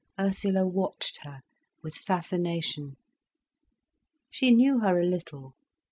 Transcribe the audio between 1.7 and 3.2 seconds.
with fascination.